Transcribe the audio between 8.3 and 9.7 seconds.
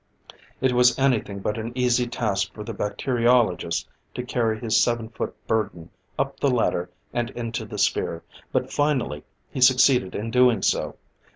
but finally, he